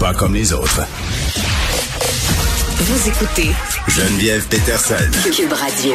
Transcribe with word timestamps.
Pas 0.00 0.14
comme 0.14 0.32
les 0.32 0.54
autres. 0.54 0.80
Vous 2.78 3.08
écoutez 3.08 3.50
Geneviève 3.86 4.48
Peterson. 4.48 4.94
Cube 5.30 5.52
Radio. 5.52 5.92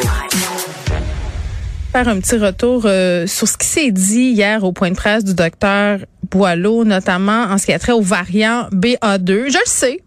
Faire 1.92 2.08
un 2.08 2.20
petit 2.20 2.38
retour 2.38 2.84
euh, 2.86 3.26
sur 3.26 3.48
ce 3.48 3.58
qui 3.58 3.66
s'est 3.66 3.92
dit 3.92 4.30
hier 4.30 4.64
au 4.64 4.74
point 4.74 4.92
de 4.92 4.96
presse 4.96 5.24
du 5.24 5.34
docteur 5.34 6.02
Boileau, 6.30 6.86
notamment 6.86 7.46
en 7.46 7.58
ce 7.58 7.66
qui 7.66 7.74
a 7.74 7.80
trait 7.80 7.94
au 7.94 8.02
variant 8.02 8.70
BA2. 8.72 9.52
Je 9.52 9.58
le 9.58 9.66
sais, 9.66 10.04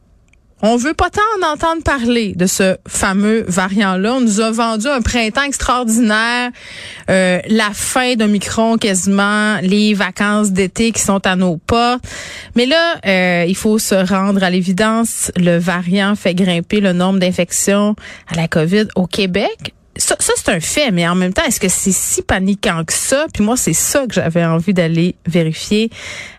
on 0.62 0.76
veut 0.76 0.94
pas 0.94 1.10
tant 1.10 1.20
en 1.40 1.52
entendre 1.52 1.82
parler 1.82 2.34
de 2.34 2.46
ce 2.46 2.76
fameux 2.86 3.44
variant-là. 3.48 4.14
On 4.14 4.20
nous 4.20 4.40
a 4.40 4.50
vendu 4.50 4.88
un 4.88 5.00
printemps 5.00 5.42
extraordinaire, 5.42 6.50
euh, 7.10 7.40
la 7.48 7.70
fin 7.72 8.14
de 8.14 8.24
Micron 8.24 8.76
quasiment, 8.76 9.58
les 9.62 9.94
vacances 9.94 10.50
d'été 10.50 10.92
qui 10.92 11.00
sont 11.00 11.24
à 11.26 11.36
nos 11.36 11.56
pas. 11.56 11.98
Mais 12.56 12.66
là, 12.66 12.96
euh, 13.06 13.44
il 13.46 13.56
faut 13.56 13.78
se 13.78 13.94
rendre 13.94 14.42
à 14.42 14.50
l'évidence. 14.50 15.30
Le 15.36 15.58
variant 15.58 16.16
fait 16.16 16.34
grimper 16.34 16.80
le 16.80 16.92
nombre 16.92 17.20
d'infections 17.20 17.94
à 18.26 18.34
la 18.34 18.48
COVID 18.48 18.88
au 18.96 19.06
Québec 19.06 19.74
ça, 19.98 20.16
ça 20.18 20.32
c'est 20.36 20.50
un 20.50 20.60
fait, 20.60 20.90
mais 20.90 21.06
en 21.08 21.14
même 21.14 21.32
temps, 21.32 21.44
est-ce 21.44 21.60
que 21.60 21.68
c'est 21.68 21.92
si 21.92 22.22
paniquant 22.22 22.84
que 22.84 22.92
ça? 22.92 23.26
Puis 23.32 23.44
moi, 23.44 23.56
c'est 23.56 23.72
ça 23.72 24.06
que 24.06 24.14
j'avais 24.14 24.44
envie 24.44 24.72
d'aller 24.72 25.16
vérifier 25.26 25.90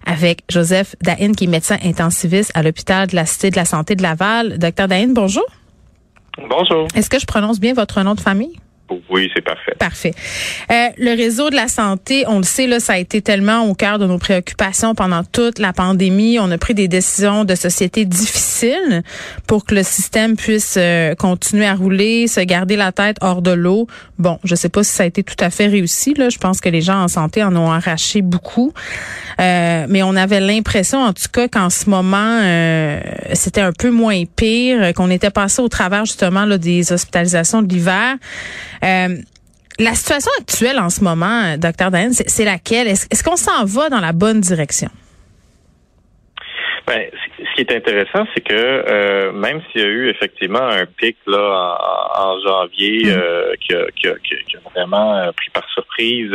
avec 0.05 0.43
Joseph 0.49 0.95
Dahin, 1.01 1.33
qui 1.33 1.43
est 1.43 1.47
médecin 1.47 1.77
intensiviste 1.83 2.51
à 2.55 2.63
l'hôpital 2.63 3.07
de 3.07 3.15
la 3.15 3.25
Cité 3.25 3.51
de 3.51 3.55
la 3.55 3.65
Santé 3.65 3.95
de 3.95 4.01
Laval. 4.01 4.57
Docteur 4.57 4.87
Dahin, 4.87 5.09
bonjour. 5.13 5.45
Bonjour. 6.49 6.87
Est-ce 6.95 7.09
que 7.09 7.19
je 7.19 7.25
prononce 7.25 7.59
bien 7.59 7.73
votre 7.73 8.01
nom 8.01 8.15
de 8.15 8.21
famille? 8.21 8.57
Oui, 9.09 9.29
c'est 9.35 9.43
parfait. 9.43 9.73
Parfait. 9.77 10.13
Euh, 10.71 10.87
le 10.97 11.15
réseau 11.15 11.49
de 11.49 11.55
la 11.55 11.67
santé, 11.67 12.25
on 12.27 12.37
le 12.37 12.43
sait, 12.43 12.67
là, 12.67 12.79
ça 12.79 12.93
a 12.93 12.97
été 12.97 13.21
tellement 13.21 13.61
au 13.67 13.73
cœur 13.73 13.99
de 13.99 14.05
nos 14.05 14.17
préoccupations 14.17 14.95
pendant 14.95 15.23
toute 15.23 15.59
la 15.59 15.73
pandémie. 15.73 16.39
On 16.39 16.49
a 16.51 16.57
pris 16.57 16.73
des 16.73 16.87
décisions 16.87 17.45
de 17.45 17.55
société 17.55 18.05
difficiles 18.05 19.03
pour 19.47 19.65
que 19.65 19.75
le 19.75 19.83
système 19.83 20.35
puisse 20.35 20.75
euh, 20.77 21.15
continuer 21.15 21.65
à 21.65 21.75
rouler, 21.75 22.27
se 22.27 22.39
garder 22.41 22.75
la 22.75 22.91
tête 22.91 23.17
hors 23.21 23.41
de 23.41 23.51
l'eau. 23.51 23.87
Bon, 24.17 24.39
je 24.43 24.55
sais 24.55 24.69
pas 24.69 24.83
si 24.83 24.91
ça 24.91 25.03
a 25.03 25.05
été 25.05 25.23
tout 25.23 25.35
à 25.39 25.49
fait 25.49 25.67
réussi. 25.67 26.13
Là. 26.13 26.29
Je 26.29 26.37
pense 26.37 26.59
que 26.59 26.69
les 26.69 26.81
gens 26.81 27.01
en 27.01 27.07
santé 27.07 27.43
en 27.43 27.55
ont 27.55 27.71
arraché 27.71 28.21
beaucoup. 28.21 28.73
Euh, 29.39 29.85
mais 29.89 30.03
on 30.03 30.15
avait 30.15 30.39
l'impression, 30.39 30.99
en 30.99 31.13
tout 31.13 31.29
cas, 31.31 31.47
qu'en 31.47 31.69
ce 31.69 31.89
moment, 31.89 32.39
euh, 32.41 32.99
c'était 33.33 33.61
un 33.61 33.71
peu 33.71 33.89
moins 33.89 34.23
pire, 34.35 34.93
qu'on 34.93 35.09
était 35.09 35.29
passé 35.29 35.61
au 35.61 35.69
travers 35.69 36.05
justement 36.05 36.45
là, 36.45 36.57
des 36.57 36.91
hospitalisations 36.91 37.61
de 37.61 37.73
l'hiver. 37.73 38.15
Euh, 38.83 39.17
la 39.79 39.95
situation 39.95 40.31
actuelle 40.39 40.79
en 40.79 40.89
ce 40.89 41.03
moment, 41.03 41.57
docteur 41.57 41.91
Dan, 41.91 42.11
c'est 42.13 42.45
laquelle? 42.45 42.87
Est-ce 42.87 43.23
qu'on 43.23 43.37
s'en 43.37 43.65
va 43.65 43.89
dans 43.89 44.01
la 44.01 44.11
bonne 44.11 44.41
direction? 44.41 44.89
Ben, 46.89 47.05
ce 47.37 47.53
qui 47.53 47.61
est 47.61 47.71
intéressant, 47.71 48.25
c'est 48.33 48.41
que 48.41 48.51
euh, 48.51 49.31
même 49.31 49.61
s'il 49.61 49.81
y 49.81 49.83
a 49.83 49.87
eu 49.87 50.09
effectivement 50.09 50.63
un 50.63 50.87
pic 50.87 51.17
là 51.27 51.77
en, 52.17 52.39
janvier 52.39 53.03
mm. 53.05 53.09
euh, 53.09 53.53
qui, 53.61 53.75
a, 53.75 53.85
qui, 53.91 54.07
a, 54.07 54.15
qui, 54.15 54.55
a, 54.55 54.69
vraiment 54.73 55.13
euh, 55.17 55.31
pris 55.33 55.51
par 55.51 55.69
surprise 55.69 56.33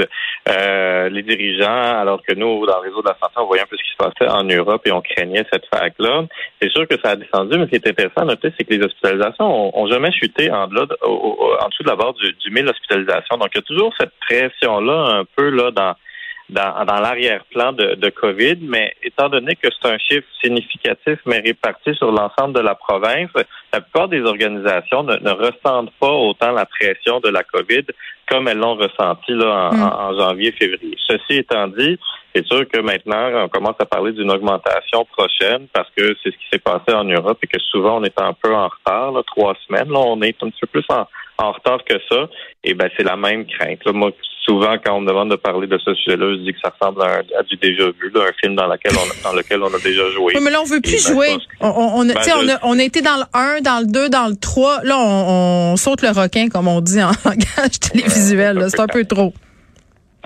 euh, 0.48 1.08
les 1.08 1.24
dirigeants, 1.24 1.98
alors 1.98 2.22
que 2.22 2.34
nous, 2.34 2.64
dans 2.66 2.76
le 2.76 2.88
réseau 2.88 3.02
de 3.02 3.08
la 3.08 3.16
santé, 3.20 3.34
on 3.38 3.46
voyait 3.46 3.64
un 3.64 3.66
peu 3.66 3.76
ce 3.76 3.82
qui 3.82 3.90
se 3.90 3.96
passait 3.96 4.30
en 4.30 4.44
Europe 4.44 4.82
et 4.86 4.92
on 4.92 5.00
craignait 5.00 5.44
cette 5.52 5.64
vague-là. 5.72 6.22
C'est 6.62 6.70
sûr 6.70 6.86
que 6.86 7.00
ça 7.02 7.10
a 7.10 7.16
descendu, 7.16 7.58
mais 7.58 7.64
ce 7.64 7.70
qui 7.70 7.74
est 7.74 7.88
intéressant 7.88 8.20
à 8.20 8.26
noter, 8.26 8.52
c'est 8.56 8.62
que 8.62 8.74
les 8.74 8.84
hospitalisations 8.84 9.76
ont, 9.76 9.86
jamais 9.88 10.12
chuté 10.12 10.52
en, 10.52 10.68
delà 10.68 10.82
en 11.02 11.68
dessous 11.68 11.82
de 11.82 11.88
la 11.88 11.96
barre 11.96 12.14
du, 12.14 12.32
du 12.32 12.50
1000 12.52 12.68
hospitalisations. 12.68 13.38
Donc, 13.38 13.48
il 13.54 13.56
y 13.56 13.58
a 13.58 13.62
toujours 13.62 13.92
cette 13.98 14.12
pression-là 14.20 15.18
un 15.18 15.24
peu 15.36 15.50
là 15.50 15.72
dans 15.72 15.96
dans, 16.50 16.84
dans 16.84 17.00
l'arrière-plan 17.00 17.72
de, 17.72 17.94
de, 17.94 18.10
COVID, 18.10 18.58
mais 18.60 18.94
étant 19.02 19.28
donné 19.28 19.56
que 19.56 19.68
c'est 19.70 19.88
un 19.88 19.98
chiffre 19.98 20.26
significatif, 20.42 21.18
mais 21.24 21.40
réparti 21.40 21.94
sur 21.94 22.12
l'ensemble 22.12 22.54
de 22.54 22.60
la 22.60 22.74
province, 22.74 23.30
la 23.72 23.80
plupart 23.80 24.08
des 24.08 24.20
organisations 24.20 25.02
ne, 25.04 25.16
ne, 25.16 25.30
ressentent 25.30 25.92
pas 25.98 26.10
autant 26.10 26.52
la 26.52 26.66
pression 26.66 27.20
de 27.20 27.30
la 27.30 27.42
COVID 27.44 27.84
comme 28.28 28.48
elles 28.48 28.58
l'ont 28.58 28.76
ressenti 28.76 29.32
là, 29.32 29.70
en, 29.70 29.74
mm. 29.74 29.82
en 29.82 30.18
janvier, 30.18 30.52
février. 30.52 30.96
Ceci 31.06 31.38
étant 31.38 31.68
dit, 31.68 31.98
c'est 32.34 32.44
sûr 32.46 32.68
que 32.68 32.80
maintenant, 32.80 33.44
on 33.44 33.48
commence 33.48 33.76
à 33.78 33.86
parler 33.86 34.12
d'une 34.12 34.30
augmentation 34.30 35.04
prochaine 35.04 35.68
parce 35.72 35.88
que 35.96 36.14
c'est 36.22 36.30
ce 36.30 36.36
qui 36.36 36.46
s'est 36.52 36.58
passé 36.58 36.92
en 36.92 37.04
Europe 37.04 37.38
et 37.42 37.46
que 37.46 37.60
souvent 37.60 38.00
on 38.00 38.04
est 38.04 38.20
un 38.20 38.32
peu 38.34 38.54
en 38.54 38.68
retard, 38.68 39.12
là, 39.12 39.22
trois 39.26 39.54
semaines. 39.66 39.88
Là, 39.90 40.00
on 40.00 40.20
est 40.20 40.42
un 40.42 40.50
petit 40.50 40.60
peu 40.60 40.66
plus 40.66 40.84
en, 40.88 41.06
en 41.38 41.52
retard 41.52 41.84
que 41.84 41.94
ça. 42.10 42.28
Et 42.64 42.74
ben 42.74 42.90
c'est 42.96 43.04
la 43.04 43.16
même 43.16 43.46
crainte. 43.46 43.84
Là. 43.84 43.92
Moi, 43.92 44.10
souvent, 44.44 44.76
quand 44.84 44.96
on 44.96 45.00
me 45.00 45.08
demande 45.08 45.30
de 45.30 45.36
parler 45.36 45.66
de 45.66 45.78
ce 45.78 45.94
sujet-là, 45.94 46.34
je 46.34 46.40
dis 46.40 46.52
que 46.52 46.60
ça 46.62 46.72
ressemble 46.78 47.02
à, 47.02 47.42
du 47.42 47.56
déjà 47.56 47.84
vu, 47.86 48.10
là, 48.14 48.22
un 48.28 48.32
film 48.40 48.54
dans, 48.54 48.66
lequel 48.66 48.92
on, 48.94 49.28
dans 49.28 49.36
lequel 49.36 49.62
on 49.62 49.74
a 49.74 49.78
déjà 49.78 50.10
joué. 50.10 50.34
Oui, 50.36 50.42
mais 50.42 50.50
là, 50.50 50.60
on 50.60 50.64
veut 50.64 50.80
plus 50.80 51.06
ben, 51.06 51.14
jouer. 51.14 51.36
On, 51.60 51.68
on, 51.68 52.08
a, 52.08 52.14
ben, 52.14 52.20
on, 52.36 52.48
a, 52.48 52.58
on 52.62 52.78
a 52.78 52.82
été 52.82 53.00
dans 53.00 53.16
le 53.16 53.24
1, 53.32 53.60
dans 53.60 53.80
le 53.80 53.86
2, 53.86 54.08
dans 54.08 54.28
le 54.28 54.36
3. 54.36 54.82
Là, 54.84 54.96
on, 54.98 55.76
saute 55.76 56.02
le 56.02 56.08
requin, 56.08 56.48
comme 56.48 56.68
on 56.68 56.80
dit 56.80 57.02
en 57.02 57.12
langage 57.24 57.80
télévisuel. 57.80 58.64
c'est 58.68 58.80
un 58.80 58.86
peu 58.86 59.04
trop. 59.04 59.32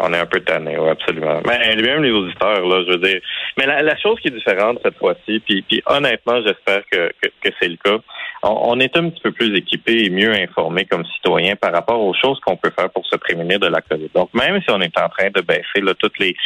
On 0.01 0.13
est 0.13 0.19
un 0.19 0.27
peu 0.27 0.41
tanné, 0.41 0.79
oui, 0.79 0.91
absolument. 0.91 1.41
Mais 1.45 1.75
même 1.75 2.03
les 2.05 2.13
auditeurs, 2.13 2.65
là, 2.65 2.85
je 2.87 2.93
veux 2.93 2.99
dire. 2.99 3.21
Mais 3.57 3.67
la, 3.67 3.97
chose 3.97 4.19
qui 4.21 4.29
est 4.29 4.33
différente 4.33 4.79
cette 4.85 4.97
fois-ci, 4.97 5.41
puis, 5.41 5.63
puis 5.63 5.83
honnêtement, 5.87 6.41
j'espère 6.47 6.83
que, 6.91 7.11
que, 7.21 7.29
que 7.43 7.55
c'est 7.61 7.69
le 7.69 7.77
cas, 7.83 7.99
on, 8.43 8.79
est 8.81 8.97
un 8.97 9.11
petit 9.11 9.21
peu 9.21 9.33
plus 9.33 9.57
équipé 9.57 10.05
et 10.05 10.11
mieux 10.11 10.33
informé 10.33 10.85
comme 10.85 11.05
citoyen 11.07 11.57
par 11.57 11.73
rapport 11.73 12.01
aux 12.01 12.15
choses 12.15 12.39
qu'on 12.41 12.57
peut 12.57 12.71
faire 12.71 12.91
pour 12.91 13.05
se 13.07 13.17
prémunir 13.17 13.59
de 13.59 13.67
la 13.67 13.81
COVID. 13.81 14.11
Donc, 14.15 14.33
même 14.35 14.61
si 14.63 14.71
on 14.71 14.81
est 14.81 14.97
en 14.99 15.09
train 15.09 15.31
de 15.35 15.41
baisser 15.41 15.81
là, 15.83 15.95
toutes 15.95 16.19
les 16.19 16.37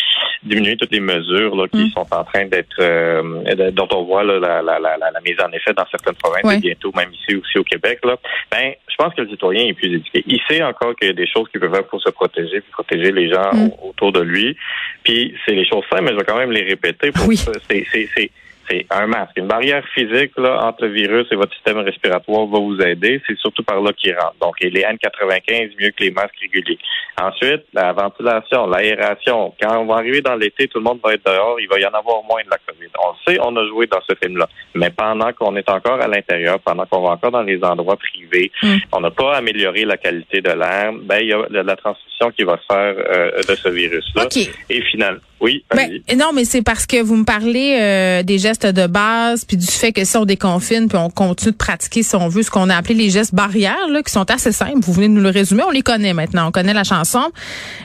diminuer 0.42 0.76
toutes 0.76 0.92
les 0.92 1.00
mesures 1.00 1.54
là, 1.54 1.68
qui 1.68 1.84
mm. 1.84 1.90
sont 1.90 2.06
en 2.10 2.24
train 2.24 2.46
d'être 2.46 2.76
euh, 2.80 3.70
dont 3.72 3.88
on 3.92 4.04
voit 4.04 4.24
là, 4.24 4.38
la, 4.38 4.62
la, 4.62 4.78
la, 4.78 4.96
la, 4.98 5.20
mise 5.20 5.38
en 5.40 5.52
effet 5.52 5.72
dans 5.72 5.86
certaines 5.90 6.16
provinces 6.16 6.56
et 6.56 6.60
bientôt 6.60 6.92
même 6.96 7.12
ici 7.12 7.36
aussi 7.36 7.58
au 7.58 7.64
Québec, 7.64 8.00
là, 8.04 8.16
ben 8.50 8.72
je 8.88 8.94
pense 8.96 9.14
que 9.14 9.22
le 9.22 9.28
citoyen 9.28 9.66
est 9.66 9.74
plus 9.74 9.94
éduqué. 9.94 10.22
Il 10.26 10.40
sait 10.48 10.62
encore 10.62 10.96
qu'il 10.96 11.08
y 11.08 11.10
a 11.10 11.14
des 11.14 11.26
choses 11.26 11.48
qu'il 11.48 11.60
peut 11.60 11.70
faire 11.70 11.84
pour 11.84 12.00
se 12.00 12.10
protéger, 12.10 12.60
puis 12.60 12.70
protéger 12.72 13.12
les 13.12 13.30
gens 13.30 13.52
mm. 13.52 13.70
autour 13.82 14.12
de 14.12 14.20
lui. 14.20 14.56
Puis 15.04 15.34
c'est 15.46 15.54
les 15.54 15.66
choses 15.66 15.84
simples, 15.90 16.04
mais 16.04 16.12
je 16.12 16.16
vais 16.16 16.24
quand 16.24 16.38
même 16.38 16.52
les 16.52 16.64
répéter. 16.64 17.12
Pour 17.12 17.26
oui. 17.28 17.36
C'est 17.36 18.30
c'est 18.72 18.86
un 18.90 19.06
masque. 19.06 19.32
Une 19.36 19.46
barrière 19.46 19.84
physique 19.94 20.32
là, 20.36 20.64
entre 20.64 20.84
le 20.84 20.92
virus 20.92 21.26
et 21.30 21.36
votre 21.36 21.52
système 21.54 21.78
respiratoire 21.78 22.46
va 22.46 22.58
vous 22.58 22.80
aider. 22.80 23.20
C'est 23.26 23.38
surtout 23.38 23.62
par 23.62 23.80
là 23.80 23.92
qu'il 23.92 24.14
rentre. 24.14 24.36
Donc, 24.40 24.56
les 24.60 24.82
N95 24.82 25.72
mieux 25.80 25.90
que 25.90 26.04
les 26.04 26.10
masques 26.10 26.36
réguliers. 26.40 26.78
Ensuite, 27.20 27.64
la 27.72 27.92
ventilation, 27.92 28.66
l'aération. 28.66 29.54
Quand 29.60 29.78
on 29.78 29.86
va 29.86 29.96
arriver 29.96 30.22
dans 30.22 30.34
l'été, 30.34 30.68
tout 30.68 30.78
le 30.78 30.84
monde 30.84 31.00
va 31.04 31.14
être 31.14 31.24
dehors. 31.24 31.60
Il 31.60 31.68
va 31.68 31.78
y 31.78 31.86
en 31.86 31.90
avoir 31.90 32.22
moins 32.24 32.42
de 32.44 32.50
la 32.50 32.58
COVID. 32.66 32.88
On 32.98 33.12
le 33.12 33.32
sait, 33.32 33.38
on 33.42 33.54
a 33.56 33.66
joué 33.66 33.86
dans 33.86 34.00
ce 34.08 34.14
film-là. 34.22 34.48
Mais 34.74 34.90
pendant 34.90 35.32
qu'on 35.32 35.54
est 35.56 35.68
encore 35.68 36.00
à 36.00 36.08
l'intérieur, 36.08 36.58
pendant 36.60 36.86
qu'on 36.86 37.02
va 37.02 37.10
encore 37.10 37.32
dans 37.32 37.42
les 37.42 37.62
endroits 37.62 37.96
privés, 37.96 38.50
mm. 38.62 38.76
on 38.92 39.00
n'a 39.00 39.10
pas 39.10 39.36
amélioré 39.36 39.84
la 39.84 39.96
qualité 39.96 40.40
de 40.40 40.50
l'air. 40.50 40.92
Ben, 41.02 41.18
il 41.20 41.28
y 41.28 41.32
a 41.32 41.62
la 41.62 41.76
transmission 41.76 42.30
qui 42.30 42.44
va 42.44 42.58
se 42.58 42.66
faire 42.72 42.94
euh, 42.96 43.36
de 43.36 43.54
ce 43.54 43.68
virus-là. 43.68 44.26
Et 44.70 44.80
finalement, 44.82 45.20
oui. 45.42 45.64
Ben, 45.74 45.90
non, 46.16 46.30
mais 46.32 46.44
c'est 46.44 46.62
parce 46.62 46.86
que 46.86 47.02
vous 47.02 47.16
me 47.16 47.24
parlez 47.24 47.76
euh, 47.80 48.22
des 48.22 48.38
gestes 48.38 48.64
de 48.64 48.86
base, 48.86 49.44
puis 49.44 49.56
du 49.56 49.66
fait 49.66 49.92
que 49.92 50.04
si 50.04 50.16
on 50.16 50.24
déconfine, 50.24 50.86
puis 50.86 50.96
on 50.96 51.10
continue 51.10 51.50
de 51.50 51.56
pratiquer, 51.56 52.04
si 52.04 52.14
on 52.14 52.28
veut, 52.28 52.44
ce 52.44 52.50
qu'on 52.50 52.70
a 52.70 52.76
appelé 52.76 52.94
les 52.94 53.10
gestes 53.10 53.34
barrières, 53.34 53.88
là, 53.90 54.02
qui 54.04 54.12
sont 54.12 54.30
assez 54.30 54.52
simples. 54.52 54.78
Vous 54.80 54.92
venez 54.92 55.08
de 55.08 55.14
nous 55.14 55.20
le 55.20 55.30
résumer, 55.30 55.64
on 55.66 55.72
les 55.72 55.82
connaît 55.82 56.14
maintenant, 56.14 56.46
on 56.46 56.52
connaît 56.52 56.72
la 56.72 56.84
chanson. 56.84 57.32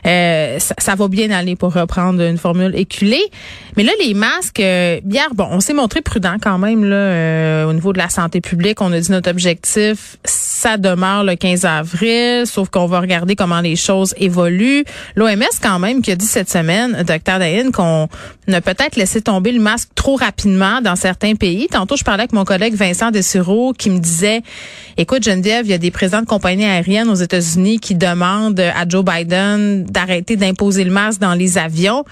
Euh, 0.05 0.59
ça, 0.59 0.75
ça, 0.77 0.93
va 0.93 1.07
bien 1.07 1.31
aller 1.31 1.55
pour 1.55 1.73
reprendre 1.73 2.21
une 2.21 2.37
formule 2.37 2.75
éculée. 2.75 3.25
Mais 3.75 3.83
là, 3.83 3.91
les 4.03 4.13
masques, 4.13 4.59
euh, 4.59 4.99
hier, 5.07 5.27
bon, 5.35 5.47
on 5.51 5.59
s'est 5.59 5.73
montré 5.73 6.01
prudent 6.01 6.37
quand 6.41 6.57
même 6.57 6.83
là, 6.83 6.95
euh, 6.95 7.65
au 7.65 7.73
niveau 7.73 7.93
de 7.93 7.99
la 7.99 8.09
santé 8.09 8.41
publique. 8.41 8.81
On 8.81 8.91
a 8.91 8.99
dit 8.99 9.11
notre 9.11 9.29
objectif, 9.29 10.17
ça 10.23 10.77
demeure 10.77 11.23
le 11.23 11.35
15 11.35 11.65
avril, 11.65 12.47
sauf 12.47 12.69
qu'on 12.69 12.87
va 12.87 12.99
regarder 12.99 13.35
comment 13.35 13.61
les 13.61 13.75
choses 13.75 14.15
évoluent. 14.17 14.83
L'OMS 15.15 15.43
quand 15.61 15.79
même 15.79 16.01
qui 16.01 16.11
a 16.11 16.15
dit 16.15 16.25
cette 16.25 16.49
semaine, 16.49 17.03
docteur 17.03 17.39
qu'on 17.71 18.07
a 18.51 18.61
peut-être 18.61 18.95
laissé 18.95 19.21
tomber 19.21 19.51
le 19.51 19.59
masque 19.59 19.89
trop 19.95 20.15
rapidement 20.15 20.81
dans 20.81 20.95
certains 20.95 21.35
pays. 21.35 21.67
Tantôt, 21.69 21.95
je 21.95 22.03
parlais 22.03 22.23
avec 22.23 22.33
mon 22.33 22.45
collègue 22.45 22.75
Vincent 22.75 23.11
Dessureau 23.11 23.73
qui 23.73 23.89
me 23.89 23.99
disait, 23.99 24.41
écoute 24.97 25.23
Geneviève, 25.23 25.65
il 25.65 25.69
y 25.69 25.73
a 25.73 25.77
des 25.77 25.91
présidents 25.91 26.21
de 26.21 26.25
compagnies 26.25 26.65
aériennes 26.65 27.09
aux 27.09 27.15
États-Unis 27.15 27.79
qui 27.79 27.95
demandent 27.95 28.59
à 28.59 28.87
Joe 28.87 29.03
Biden 29.03 29.83
d'arrêter 29.85 30.35
d'imposer 30.35 30.83
le 30.83 30.91
masque 30.91 31.19
dans 31.19 31.33
les 31.33 31.57
avions. 31.57 32.03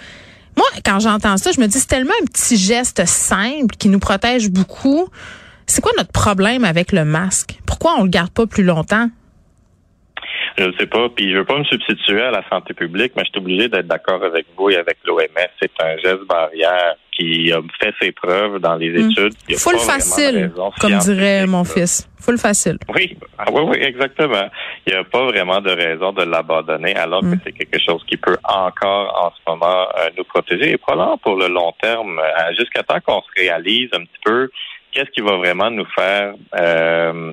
Moi, 0.58 0.66
quand 0.86 1.00
j'entends 1.00 1.38
ça, 1.38 1.52
je 1.52 1.60
me 1.60 1.68
dis, 1.68 1.80
c'est 1.80 1.88
tellement 1.88 2.14
un 2.22 2.26
petit 2.26 2.58
geste 2.58 3.06
simple 3.06 3.76
qui 3.78 3.90
nous 3.90 4.00
protège 4.00 4.50
beaucoup. 4.50 5.08
C'est 5.68 5.82
quoi 5.82 5.92
notre 5.98 6.12
problème 6.12 6.64
avec 6.64 6.92
le 6.92 7.06
masque? 7.06 7.60
Pourquoi 7.66 7.96
on 7.98 8.04
le 8.04 8.10
garde 8.10 8.30
pas 8.30 8.46
plus 8.46 8.64
longtemps? 8.64 9.10
Je 10.58 10.64
ne 10.64 10.72
sais 10.80 10.86
pas. 10.88 11.10
Puis 11.10 11.32
je 11.32 11.38
veux 11.38 11.46
pas 11.46 11.58
me 11.58 11.64
substituer 11.66 12.22
à 12.22 12.32
la 12.32 12.42
santé 12.50 12.74
publique, 12.74 13.12
mais 13.16 13.24
je 13.26 13.30
suis 13.32 13.40
obligé 13.40 13.68
d'être 13.68 13.88
d'accord 13.88 14.24
avec 14.24 14.46
vous 14.58 14.70
et 14.70 14.78
avec 14.78 14.98
l'OMS. 15.06 15.26
C'est 15.62 15.72
un 15.82 15.98
geste 15.98 16.26
barrière 16.28 16.96
qui 17.12 17.52
a 17.52 17.62
fait 17.80 17.94
ses 18.02 18.12
preuves 18.12 18.60
dans 18.60 18.76
les 18.76 18.90
Hmm. 18.92 19.10
études. 19.10 19.34
Il 19.50 19.58
Full 19.58 19.78
facile, 19.80 20.52
comme 20.80 20.98
dirait 20.98 21.46
mon 21.48 21.64
fils. 21.64 22.10
Full 22.20 22.38
facile. 22.38 22.78
Oui, 22.94 23.18
ah, 23.38 23.46
oui, 23.52 23.62
oui, 23.68 23.78
exactement. 23.82 24.50
Il 24.86 24.94
n'y 24.94 25.00
a 25.00 25.04
pas 25.04 25.24
vraiment 25.26 25.62
de 25.62 25.72
raison 25.72 26.12
de 26.12 26.24
l'abandonner, 26.24 26.96
alors 26.96 27.22
que 27.22 27.36
c'est 27.44 27.52
quelque 27.54 27.80
chose 27.86 28.04
qui 28.08 28.18
peut 28.18 28.38
encore 28.44 29.08
en 29.24 29.32
ce 29.32 29.52
moment 29.52 29.88
euh, 29.98 30.10
nous 30.18 30.24
protéger 30.24 30.72
et 30.72 30.78
probablement 30.78 31.18
pour 31.20 31.36
le 31.36 31.48
long 31.48 31.74
terme, 31.82 32.20
euh, 32.20 32.54
jusqu'à 32.58 32.84
temps 32.84 33.00
qu'on 33.06 33.22
se 33.22 33.28
réalise 33.42 33.90
un 33.94 34.00
petit 34.00 34.20
peu 34.24 34.50
qu'est-ce 34.92 35.12
qui 35.12 35.22
va 35.22 35.36
vraiment 35.38 35.70
nous 35.70 35.86
faire 35.96 36.34
euh, 36.58 37.32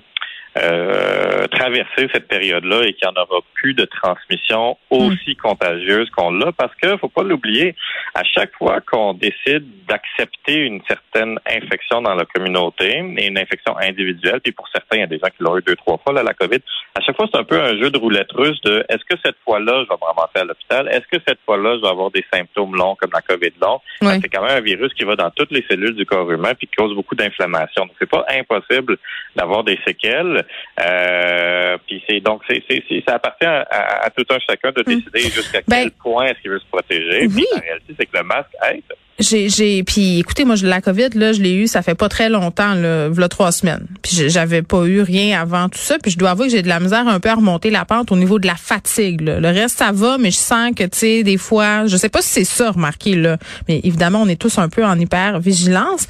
euh, 0.59 1.47
traverser 1.49 2.09
cette 2.13 2.29
période-là 2.29 2.83
et 2.83 2.93
qu'il 2.93 3.09
n'y 3.09 3.17
en 3.17 3.23
aura 3.23 3.41
plus 3.55 3.75
de 3.75 3.85
transmission 3.85 4.77
aussi 4.91 5.35
contagieuse 5.37 6.11
qu'on 6.11 6.31
l'a, 6.31 6.53
parce 6.53 6.75
que 6.77 6.97
faut 6.99 7.09
pas 7.09 7.23
l'oublier, 7.23 7.75
à 8.15 8.23
chaque 8.25 8.53
fois 8.57 8.81
qu'on 8.81 9.15
décide 9.15 9.65
d'accepter 9.87 10.57
une 10.57 10.83
certaine 10.87 11.39
infection 11.47 12.03
dans 12.03 12.15
la 12.15 12.25
communauté 12.25 13.03
et 13.19 13.27
une 13.27 13.39
infection 13.39 13.77
individuelle, 13.79 14.41
puis 14.43 14.53
pour 14.53 14.69
certains, 14.69 14.97
il 14.97 15.01
y 15.01 15.05
a 15.05 15.07
des 15.07 15.19
gens 15.19 15.29
qui 15.29 15.43
l'ont 15.43 15.57
eu 15.57 15.63
deux, 15.63 15.77
trois 15.77 15.99
fois, 15.99 16.13
là, 16.13 16.23
la 16.23 16.35
COVID, 16.35 16.61
à 16.95 17.01
chaque 17.01 17.17
fois, 17.17 17.27
c'est 17.33 17.39
un 17.39 17.45
peu 17.45 17.59
un 17.59 17.79
jeu 17.79 17.91
de 17.91 17.99
roulette 17.99 18.31
russe 18.33 18.61
de 18.63 18.85
est-ce 18.89 19.05
que 19.09 19.19
cette 19.25 19.37
fois-là, 19.45 19.85
je 19.85 19.89
vais 19.89 19.97
me 20.01 20.07
ramasser 20.07 20.39
à 20.39 20.45
l'hôpital? 20.45 20.89
Est-ce 20.89 21.07
que 21.11 21.23
cette 21.27 21.39
fois-là, 21.47 21.77
je 21.77 21.81
vais 21.81 21.89
avoir 21.89 22.11
des 22.11 22.25
symptômes 22.33 22.77
longs 22.77 22.97
comme 22.97 23.11
la 23.15 23.23
COVID 23.23 23.53
long? 23.61 23.81
Ouais. 24.03 24.19
C'est 24.21 24.29
quand 24.29 24.43
même 24.43 24.59
un 24.59 24.61
virus 24.61 24.93
qui 24.93 25.05
va 25.05 25.17
dans 25.17 25.31
toutes 25.31 25.51
les 25.51 25.65
cellules 25.71 25.95
du 25.95 26.05
corps 26.05 26.31
humain 26.31 26.53
puis 26.55 26.67
qui 26.67 26.77
cause 26.77 26.95
beaucoup 26.95 27.15
d'inflammation. 27.15 27.87
Donc, 27.87 27.97
c'est 27.99 28.11
pas 28.11 28.27
impossible 28.29 28.99
d'avoir 29.37 29.65
des 29.65 29.79
séquelles. 29.87 30.42
Euh, 30.85 31.77
puis 31.87 32.03
c'est 32.09 32.21
donc 32.21 32.43
c'est, 32.49 32.63
c'est, 32.69 32.83
c'est- 32.89 33.03
ça 33.07 33.15
appartient 33.17 33.45
à, 33.45 33.63
à- 33.71 34.07
à 34.07 34.11
tout 34.11 34.25
un 34.31 34.39
chacun 34.49 34.73
de 34.73 34.83
décider 34.83 35.21
jusqu'à 35.21 35.61
Ben, 35.69 35.83
quel 35.85 35.91
point 35.93 36.27
est-ce 36.27 36.41
qu'il 36.41 36.51
veut 36.51 36.59
se 36.61 36.67
protéger. 36.71 37.27
oui. 37.27 37.29
Puis 37.35 37.47
la 37.55 37.61
réalité, 37.61 37.95
c'est 37.99 38.07
que 38.07 38.17
le 38.19 38.25
masque 38.25 38.49
aide. 38.71 38.83
J'ai, 39.19 39.49
j'ai, 39.51 39.85
puis 39.85 40.19
écoutez, 40.21 40.45
moi, 40.45 40.57
la 40.63 40.81
COVID, 40.81 41.11
là, 41.15 41.33
je 41.33 41.41
l'ai 41.43 41.55
eu, 41.55 41.67
ça 41.69 41.83
fait 41.83 41.95
pas 41.95 42.09
très 42.09 42.29
longtemps, 42.29 42.75
là, 42.75 43.09
v'là 43.09 43.29
trois 43.29 43.53
semaines. 43.53 43.87
Puis 44.03 44.29
j'avais 44.31 44.63
pas 44.63 44.85
eu 44.85 45.03
rien 45.03 45.41
avant 45.41 45.69
tout 45.69 45.79
ça. 45.79 45.99
Puis 46.03 46.11
je 46.11 46.19
dois 46.19 46.31
avouer 46.31 46.47
que 46.47 46.53
j'ai 46.53 46.63
de 46.63 46.69
la 46.69 46.81
misère 46.81 47.07
un 47.07 47.21
peu 47.21 47.29
à 47.29 47.35
remonter 47.35 47.71
la 47.71 47.85
pente 47.85 48.11
au 48.11 48.17
niveau 48.17 48.39
de 48.39 48.47
la 48.47 48.57
fatigue. 48.57 49.21
là. 49.21 49.39
Le 49.39 49.49
reste, 49.49 49.79
ça 49.79 49.93
va, 49.93 50.17
mais 50.19 50.31
je 50.31 50.37
sens 50.39 50.71
que, 50.75 50.83
tu 50.85 50.99
sais, 50.99 51.23
des 51.23 51.37
fois, 51.37 51.87
je 51.87 51.97
sais 51.97 52.09
pas 52.09 52.23
si 52.23 52.31
c'est 52.31 52.45
ça, 52.45 52.71
remarqué, 52.73 53.15
là. 53.15 53.37
Mais 53.69 53.81
évidemment, 53.85 54.23
on 54.23 54.29
est 54.29 54.41
tous 54.41 54.59
un 54.59 54.69
peu 54.69 54.85
en 54.85 54.99
hyper 54.99 55.39
vigilance. 55.39 56.09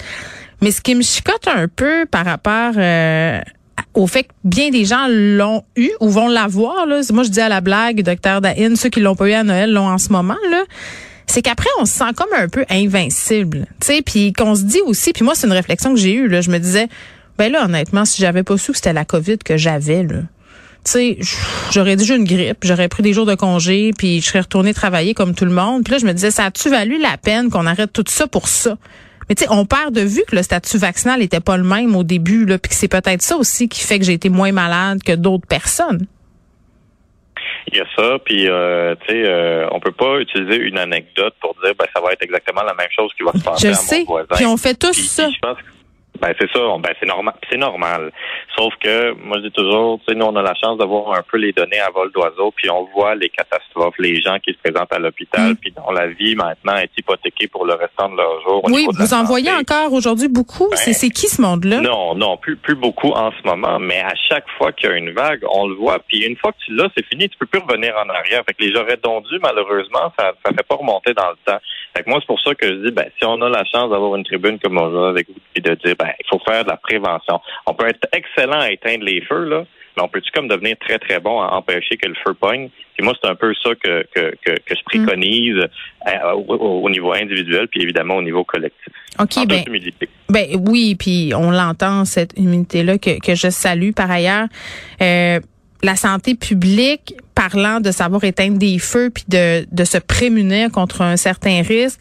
Mais 0.63 0.71
ce 0.71 0.81
qui 0.81 0.95
me 0.95 1.03
chicote 1.03 1.49
un 1.49 1.67
peu 1.69 2.07
par 2.07 2.25
rapport 2.25 2.73
euh, 2.79 3.41
au 3.95 4.07
fait 4.07 4.25
que 4.25 4.31
bien 4.45 4.71
des 4.71 4.85
gens 4.85 5.07
l'ont 5.09 5.65
eu 5.77 5.91
ou 6.01 6.09
vont 6.09 6.29
l'avoir. 6.29 6.87
Moi, 6.87 7.23
je 7.23 7.29
dis 7.29 7.41
à 7.41 7.49
la 7.49 7.61
blague, 7.61 8.03
docteur 8.03 8.41
Dahin, 8.41 8.75
ceux 8.77 8.89
qui 8.89 9.01
l'ont 9.01 9.15
pas 9.15 9.29
eu 9.29 9.33
à 9.33 9.45
Noël 9.45 9.73
l'ont 9.73 9.89
en 9.89 9.99
ce 9.99 10.11
moment, 10.11 10.37
là 10.51 10.65
c'est 11.27 11.41
qu'après 11.41 11.69
on 11.81 11.87
se 11.87 11.93
sent 11.93 12.13
comme 12.15 12.29
un 12.37 12.49
peu 12.49 12.65
invincible, 12.69 13.67
tu 13.81 13.87
sais, 13.87 14.03
puis 14.03 14.33
qu'on 14.33 14.55
se 14.55 14.63
dit 14.63 14.81
aussi, 14.85 15.13
puis 15.13 15.25
moi 15.25 15.35
c'est 15.35 15.47
une 15.47 15.53
réflexion 15.53 15.95
que 15.95 16.01
j'ai 16.01 16.13
eue 16.13 16.29
là, 16.29 16.41
je 16.41 16.51
me 16.51 16.59
disais 16.59 16.89
ben 17.39 17.51
là 17.51 17.65
honnêtement 17.65 18.05
si 18.05 18.21
j'avais 18.21 18.43
pas 18.43 18.59
su 18.59 18.73
que 18.73 18.77
c'était 18.77 18.93
la 18.93 19.05
Covid 19.05 19.39
que 19.39 19.57
j'avais 19.57 20.03
là, 20.03 20.21
tu 20.85 20.91
sais, 20.91 21.19
j'aurais 21.71 21.97
j'ai 21.99 22.17
une 22.17 22.25
grippe, 22.25 22.59
j'aurais 22.65 22.89
pris 22.89 23.03
des 23.03 23.13
jours 23.13 23.25
de 23.25 23.35
congé, 23.35 23.93
puis 23.97 24.21
je 24.21 24.27
serais 24.27 24.41
retournée 24.41 24.75
travailler 24.75 25.15
comme 25.15 25.35
tout 25.35 25.45
le 25.45 25.53
monde. 25.53 25.85
Puis 25.85 25.93
là 25.93 25.99
je 25.99 26.07
me 26.07 26.13
disais 26.13 26.31
ça 26.31 26.47
a-tu 26.47 26.69
valu 26.69 27.01
la 27.01 27.17
peine 27.17 27.51
qu'on 27.51 27.67
arrête 27.67 27.93
tout 27.93 28.05
ça 28.09 28.27
pour 28.27 28.49
ça? 28.49 28.77
Mais 29.29 29.35
tu 29.35 29.45
sais, 29.45 29.51
on 29.51 29.65
perd 29.67 29.95
de 29.95 30.01
vue 30.03 30.23
que 30.29 30.37
le 30.37 30.43
statut 30.43 30.79
vaccinal 30.79 31.23
était 31.23 31.41
pas 31.41 31.57
le 31.57 31.65
même 31.65 31.95
au 31.97 32.05
début, 32.05 32.45
là, 32.47 32.59
puis 32.59 32.71
que 32.71 32.75
c'est 32.75 32.89
peut-être 32.89 33.23
ça 33.23 33.37
aussi 33.37 33.69
qui 33.69 33.81
fait 33.81 33.99
que 33.99 34.05
j'ai 34.05 34.13
été 34.15 34.29
moins 34.29 34.53
malade 34.53 35.03
que 35.03 35.13
d'autres 35.13 35.47
personnes. 35.47 36.07
Il 37.71 37.79
y 37.79 37.81
a 37.81 37.87
ça, 37.97 38.19
puis 38.25 38.49
euh, 38.49 38.95
tu 39.07 39.13
sais, 39.13 39.23
euh, 39.25 39.67
on 39.71 39.81
peut 39.81 39.93
pas 39.93 40.19
utiliser 40.21 40.57
une 40.57 40.79
anecdote 40.79 41.35
pour 41.41 41.55
dire 41.65 41.73
ben 41.79 41.87
ça 41.95 42.01
va 42.03 42.13
être 42.13 42.23
exactement 42.23 42.63
la 42.63 42.75
même 42.75 42.89
chose 42.95 43.11
qui 43.17 43.23
va 43.23 43.33
se 43.33 43.43
passer 43.43 43.63
Je 43.63 43.67
à 43.69 43.71
le 43.71 43.77
mon 43.77 43.83
sais. 43.83 44.05
voisin. 44.05 44.35
Puis 44.35 44.47
on 44.47 44.57
fait 44.57 44.75
tous 44.75 44.91
Puis- 44.93 45.03
ça. 45.07 45.29
puis 45.29 45.41
ben 46.23 46.33
c'est 46.41 46.51
ça, 46.53 46.61
ben 46.79 46.93
c'est 47.01 47.07
normal, 47.07 47.35
c'est 47.51 47.59
normal. 47.59 48.13
Sauf 48.57 48.73
que 48.81 49.13
moi 49.15 49.39
je 49.39 49.49
dis 49.49 49.51
toujours, 49.51 49.99
tu 50.07 50.13
sais, 50.13 50.19
nous 50.19 50.27
on 50.27 50.37
a 50.37 50.43
la 50.43 50.55
chance 50.55 50.79
d'avoir 50.79 51.19
un 51.19 51.23
peu 51.23 51.37
les 51.37 51.53
données 51.53 51.81
à 51.81 51.91
vol 51.91 52.11
d'oiseau, 52.13 52.53
puis 52.55 52.71
on 52.71 52.85
voit 52.95 53.15
les 53.17 53.29
catastrophes, 53.29 53.97
les 53.99 54.21
gens 54.23 54.39
qui 54.39 54.53
se 54.53 54.59
présentent 54.59 54.93
à 54.93 54.99
l'hôpital, 54.99 55.51
Mm. 55.53 55.57
puis 55.57 55.73
dont 55.73 55.91
la 55.91 56.07
vie 56.07 56.37
maintenant 56.37 56.77
est 56.77 56.91
hypothéquée 56.97 57.49
pour 57.49 57.67
le 57.67 57.75
restant 57.75 58.09
de 58.09 58.17
leur 58.17 58.41
jour. 58.43 58.63
Oui, 58.71 58.87
vous 58.99 59.15
en 59.15 59.25
voyez 59.25 59.51
encore 59.51 59.93
aujourd'hui 59.93 60.29
beaucoup? 60.29 60.69
Ben, 60.71 60.77
c'est 60.77 61.11
qui 61.11 61.27
ce 61.27 61.43
monde-là? 61.43 61.81
Non, 61.81 62.15
non, 62.15 62.37
plus 62.37 62.57
plus 62.57 62.77
beaucoup 62.77 63.11
en 63.11 63.33
ce 63.33 63.43
moment, 63.45 63.79
mais 63.81 64.01
à 64.01 64.15
chaque 64.29 64.49
fois 64.57 64.71
qu'il 64.73 64.89
y 64.91 64.93
a 64.93 64.97
une 64.97 65.11
vague, 65.11 65.43
on 65.51 65.67
le 65.67 65.75
voit. 65.75 65.99
Puis 66.07 66.25
une 66.25 66.37
fois 66.37 66.53
que 66.53 66.59
tu 66.65 66.75
l'as, 66.75 66.89
c'est 66.97 67.05
fini, 67.07 67.29
tu 67.29 67.37
peux 67.39 67.47
plus 67.47 67.61
revenir 67.61 67.95
en 67.97 68.09
arrière. 68.09 68.43
Fait 68.47 68.55
que 68.55 68.63
les 68.63 68.73
j'aurais 68.73 68.97
dondus, 69.03 69.39
malheureusement, 69.43 70.13
ça 70.19 70.33
ça 70.45 70.53
fait 70.53 70.67
pas 70.67 70.77
remonter 70.77 71.13
dans 71.15 71.31
le 71.31 71.37
temps. 71.45 71.59
Fait 71.97 72.03
que 72.05 72.09
moi, 72.11 72.19
c'est 72.21 72.27
pour 72.27 72.41
ça 72.41 72.55
que 72.55 72.67
je 72.67 72.87
dis, 72.87 72.91
ben, 72.93 73.07
si 73.19 73.25
on 73.25 73.41
a 73.43 73.49
la 73.49 73.65
chance 73.65 73.91
d'avoir 73.91 74.15
une 74.17 74.25
tribune 74.25 74.59
comme 74.59 74.79
on 74.79 75.05
a 75.05 75.09
avec 75.09 75.29
vous, 75.29 75.35
puis 75.53 75.63
de 75.63 75.75
dire, 75.75 75.95
ben, 75.99 76.12
il 76.21 76.27
faut 76.29 76.41
faire 76.47 76.65
de 76.65 76.71
la 76.71 76.77
prévention. 76.77 77.41
On 77.67 77.75
peut 77.75 77.89
être 77.89 78.07
excellent 78.13 78.61
à 78.61 78.71
éteindre 78.71 79.05
les 79.05 79.21
feux, 79.23 79.45
là, 79.45 79.65
mais 79.97 80.03
on 80.03 80.09
peut-tu 80.09 80.31
comme 80.33 80.49
devenir 80.49 80.77
très, 80.79 80.99
très 80.99 81.21
bon 81.21 81.41
à 81.41 81.49
empêcher 81.55 81.97
que 81.97 82.09
le 82.09 82.15
feu 82.25 82.33
pogne? 82.35 82.71
Puis 82.97 83.05
moi, 83.05 83.15
c'est 83.21 83.29
un 83.29 83.35
peu 83.35 83.53
ça 83.63 83.71
que, 83.75 84.07
que, 84.15 84.35
que, 84.45 84.53
que 84.53 84.75
je 84.75 84.83
préconise 84.85 85.59
euh, 86.07 86.33
au, 86.33 86.55
au- 86.55 86.83
au 86.85 86.91
niveau 86.91 87.13
individuel, 87.13 87.69
puis 87.69 87.83
évidemment 87.83 88.17
au 88.17 88.23
niveau 88.23 88.45
collectif. 88.45 88.89
OK, 89.19 89.37
en 89.37 89.45
ben, 89.45 89.63
ben 90.31 90.47
oui, 90.69 90.95
puis 90.95 91.33
on 91.37 91.51
l'entend, 91.51 92.05
cette 92.07 92.39
immunité-là 92.39 92.99
que, 92.99 93.19
que 93.21 93.35
je 93.35 93.49
salue 93.51 93.91
par 93.93 94.11
ailleurs. 94.11 94.47
Euh, 95.03 95.41
la 95.83 95.97
santé 95.97 96.35
publique, 96.35 97.15
parlant 97.35 97.81
de 97.81 97.91
savoir 97.91 98.23
éteindre 98.25 98.59
des 98.59 98.79
feux 98.79 99.11
puis 99.11 99.25
de, 99.29 99.67
de 99.71 99.85
se 99.85 99.99
prémunir 99.99 100.71
contre 100.71 101.03
un 101.03 101.17
certain 101.17 101.63
risque, 101.63 102.01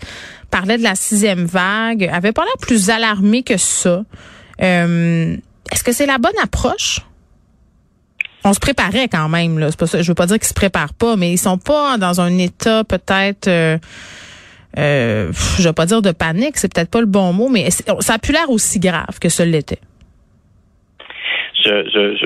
parlait 0.51 0.77
de 0.77 0.83
la 0.83 0.95
sixième 0.95 1.45
vague, 1.45 2.09
avait 2.13 2.31
pas 2.31 2.43
l'air 2.43 2.57
plus 2.59 2.89
alarmé 2.89 3.41
que 3.41 3.57
ça. 3.57 4.03
Euh, 4.61 5.35
Est-ce 5.71 5.83
que 5.83 5.91
c'est 5.93 6.05
la 6.05 6.17
bonne 6.17 6.37
approche? 6.43 6.99
On 8.43 8.53
se 8.53 8.59
préparait 8.59 9.07
quand 9.07 9.29
même, 9.29 9.59
là. 9.59 9.69
Pas 9.71 9.87
ça. 9.87 10.01
Je 10.01 10.07
veux 10.07 10.15
pas 10.15 10.25
dire 10.25 10.37
qu'ils 10.39 10.47
se 10.47 10.53
préparent 10.53 10.93
pas, 10.93 11.15
mais 11.15 11.31
ils 11.31 11.37
sont 11.37 11.57
pas 11.57 11.97
dans 11.97 12.21
un 12.21 12.37
état 12.37 12.83
peut-être. 12.83 13.47
euh, 13.47 13.77
euh, 14.77 15.31
je 15.57 15.63
vais 15.63 15.73
pas 15.73 15.85
dire 15.85 16.01
de 16.01 16.11
panique, 16.11 16.57
c'est 16.57 16.73
peut-être 16.73 16.89
pas 16.89 17.01
le 17.01 17.05
bon 17.05 17.33
mot, 17.33 17.49
mais 17.49 17.69
ça 17.71 18.13
a 18.13 18.19
pu 18.19 18.31
l'air 18.31 18.49
aussi 18.49 18.79
grave 18.79 19.19
que 19.19 19.27
ce 19.29 19.43
l'était. 19.43 19.79
Je, 21.63 21.83
je, 21.93 22.15
je, 22.17 22.25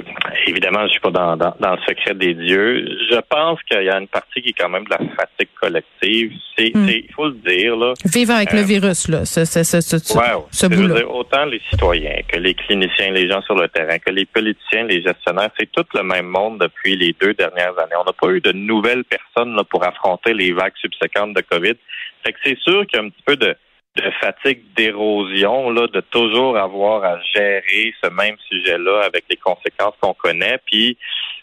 évidemment, 0.50 0.84
je 0.84 0.92
suis 0.92 1.00
pas 1.00 1.12
dans, 1.12 1.36
dans, 1.36 1.54
dans 1.60 1.72
le 1.76 1.82
secret 1.88 2.14
des 2.14 2.34
dieux. 2.34 2.86
Je 3.12 3.20
pense 3.30 3.60
qu'il 3.64 3.84
y 3.84 3.90
a 3.90 3.98
une 4.00 4.08
partie 4.08 4.42
qui 4.42 4.50
est 4.50 4.54
quand 4.58 4.70
même 4.70 4.86
de 4.86 4.92
la 4.92 4.98
fatigue 5.18 5.50
collective. 5.60 6.32
C'est, 6.58 6.72
Hmm. 6.74 6.88
c'est- 6.88 7.04
il 7.08 7.14
faut 7.14 7.28
le 7.28 7.34
dire 7.46 7.76
là. 7.76 7.94
Vivre 8.06 8.34
avec 8.34 8.54
le 8.54 8.60
Euh, 8.60 8.64
virus, 8.64 9.08
là, 9.10 9.26
ce, 9.26 9.44
ce, 9.46 9.64
ce, 9.64 9.82
ce, 9.82 9.98
ce- 9.98 10.18
Wow. 10.18 10.48
ce 10.52 10.68
dire, 10.68 11.14
autant 11.14 11.46
les 11.46 11.62
citoyens 11.70 12.20
que 12.28 12.38
les 12.38 12.54
cliniciens, 12.54 13.12
les 13.12 13.28
gens 13.30 13.42
sur 13.42 13.56
le 13.56 13.68
terrain, 13.68 13.98
que 14.00 14.12
les 14.12 14.26
politiciens, 14.26 14.86
les 14.86 15.02
gestionnaires, 15.02 15.50
c'est 15.60 15.70
tout 15.72 15.86
le 15.94 16.04
même 16.04 16.28
monde 16.28 16.60
depuis 16.60 16.96
les 16.96 17.14
deux 17.20 17.34
dernières 17.34 17.78
années. 17.80 17.96
On 18.00 18.06
n'a 18.06 18.14
pas 18.14 18.30
eu 18.30 18.40
de 18.42 18.52
nouvelles 18.54 19.04
personnes 19.04 19.56
là, 19.56 19.64
pour 19.64 19.84
affronter 19.86 20.34
les 20.34 20.52
vagues 20.54 20.78
subséquentes 20.80 21.34
de 21.34 21.42
COVID. 21.42 21.76
Fait 22.24 22.32
que 22.34 22.40
c'est 22.44 22.58
sûr 22.60 22.86
qu'il 22.88 23.00
y 23.00 23.02
a 23.02 23.06
un 23.06 23.10
petit 23.10 23.24
peu 23.26 23.36
de, 23.36 23.54
de 23.96 24.12
fatigue 24.20 24.62
d'érosion, 24.76 25.70
là, 25.70 25.88
de 25.88 26.02
toujours 26.02 26.58
avoir 26.58 27.04
à 27.04 27.20
gérer 27.34 27.94
ce 28.04 28.10
même 28.10 28.36
sujet-là 28.50 29.04
avec 29.06 29.26
les 29.30 29.38
conséquences 29.38 29.96
qu'on 30.02 30.14
connaît. 30.14 30.60
Puis 30.66 30.98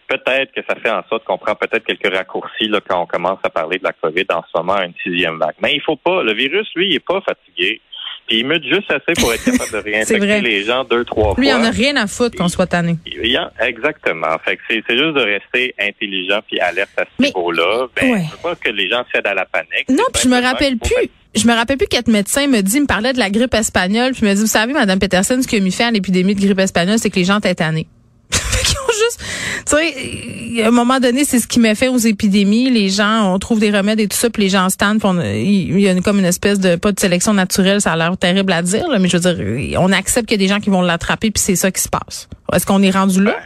peut-être 0.07 0.53
que 0.53 0.61
ça 0.69 0.77
fait 0.77 0.91
en 0.91 1.03
sorte 1.09 1.25
qu'on 1.25 1.39
prend 1.39 1.55
peut-être 1.55 1.85
quelques 1.85 2.15
raccourcis 2.15 2.69
là, 2.69 2.81
quand 2.87 3.01
on 3.01 3.07
commence 3.07 3.39
à 3.43 3.51
parler 3.51 3.79
de 3.79 3.85
la 3.85 3.93
COVID 3.93 4.27
en 4.31 4.43
ce 4.43 4.59
moment 4.59 4.75
à 4.75 4.85
une 4.85 4.95
sixième 5.03 5.39
vague. 5.39 5.55
Mais 5.63 5.73
il 5.73 5.81
faut 5.81 5.97
pas. 5.97 6.23
Le 6.23 6.35
virus, 6.35 6.69
lui, 6.75 6.89
il 6.89 6.95
est 6.97 7.07
pas 7.07 7.21
fatigué. 7.23 7.81
Puis 8.29 8.39
il 8.39 8.47
mute 8.47 8.65
juste 8.65 8.91
assez 8.91 9.13
pour 9.21 9.33
être 9.33 9.45
capable 9.45 9.71
de 9.73 9.77
réinfecter 9.91 10.41
les 10.41 10.65
gens 10.65 10.85
deux, 10.85 11.05
trois 11.05 11.35
Lui, 11.37 11.49
il 11.49 11.51
fois. 11.51 11.61
en 11.61 11.65
a 11.65 11.71
rien 11.71 11.97
à 11.97 12.07
foutre 12.07 12.37
qu'on 12.37 12.49
soit 12.49 12.67
tanné. 12.67 12.97
Il 13.07 13.27
y 13.31 13.37
a- 13.37 13.53
exactement. 13.61 14.37
Fait 14.45 14.57
que 14.57 14.63
c'est, 14.69 14.83
c'est 14.89 14.97
juste 14.97 15.15
de 15.15 15.21
rester 15.23 15.75
intelligent 15.81 16.41
puis 16.47 16.59
alerte 16.61 16.91
à 16.97 17.05
ce 17.19 17.23
niveau-là. 17.25 17.87
Ben, 17.97 18.13
Ouais. 18.13 18.23
Je 18.31 18.37
pas 18.43 18.55
que 18.57 18.71
les 18.71 18.89
gens 18.89 19.05
cèdent 19.15 19.27
à 19.27 19.35
la 19.35 19.45
panique. 19.45 19.89
Non, 19.91 20.05
puis 20.13 20.23
je 20.25 20.29
me 20.29 20.41
rappelle 20.41 20.79
plus. 20.79 21.09
Je 21.35 21.47
me 21.47 21.55
rappelle 21.55 21.79
plus 21.79 21.87
qu'être 21.87 22.09
médecin 22.09 22.47
me 22.47 22.61
dit, 22.61 22.79
me 22.81 22.87
parlait 22.87 23.13
de 23.15 23.19
la 23.19 23.31
grippe 23.31 23.55
espagnole, 23.55 24.13
puis 24.13 24.27
me 24.27 24.35
dit, 24.35 24.41
vous 24.43 24.47
savez, 24.47 24.75
Madame 24.75 24.99
Peterson, 24.99 25.41
ce 25.41 25.49
qui 25.49 25.57
a 25.57 25.61
mis 25.61 25.73
fin 25.73 25.89
à 25.89 25.91
l'épidémie 25.91 26.35
de 26.35 26.41
grippe 26.41 26.59
espagnole, 26.59 26.99
c'est 26.99 27.09
que 27.09 27.17
les 27.17 27.25
gens 27.25 27.39
étaient 27.39 27.55
tannés. 27.55 27.87
Fait 28.31 28.65
qu'ils 28.67 28.77
ont 28.79 28.93
juste, 28.93 29.21
tu 29.67 29.77
sais, 29.77 30.63
à 30.63 30.69
un 30.69 30.71
moment 30.71 31.01
donné, 31.01 31.25
c'est 31.25 31.39
ce 31.39 31.47
qui 31.47 31.61
met 31.61 31.75
fait 31.75 31.89
aux 31.89 31.97
épidémies. 31.99 32.71
Les 32.71 32.89
gens, 32.89 33.33
on 33.35 33.39
trouve 33.39 33.61
des 33.61 33.71
remèdes 33.71 34.01
et 34.01 34.09
tout 34.09 34.17
ça, 34.17 34.29
puis 34.31 34.43
les 34.45 34.49
gens 34.49 34.67
puis 34.77 34.87
on- 35.05 35.21
il 35.21 35.81
y 35.81 35.89
a 35.89 35.93
une- 35.93 36.03
comme 36.03 36.19
une 36.19 36.25
espèce 36.25 36.59
de, 36.61 36.77
pas 36.77 36.93
de 36.93 37.01
sélection 37.01 37.35
naturelle, 37.35 37.81
ça 37.81 37.93
a 37.93 37.97
l'air 37.97 38.17
terrible 38.17 38.53
à 38.53 38.63
dire, 38.63 38.89
là, 38.89 38.99
mais 38.99 39.09
je 39.09 39.17
veux 39.17 39.35
dire, 39.35 39.81
on 39.81 39.93
accepte 39.93 40.29
qu'il 40.29 40.41
y 40.41 40.45
a 40.45 40.47
des 40.47 40.53
gens 40.53 40.61
qui 40.61 40.71
vont 40.71 40.83
l'attraper, 40.83 41.31
puis 41.31 41.41
c'est 41.43 41.57
ça 41.57 41.71
qui 41.71 41.81
se 41.81 41.89
passe. 41.89 42.29
Est-ce 42.53 42.67
qu'on 42.67 42.83
est 42.83 42.91
rendu 42.91 43.23
là? 43.23 43.37